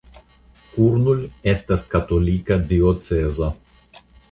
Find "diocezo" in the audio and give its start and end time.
2.73-3.53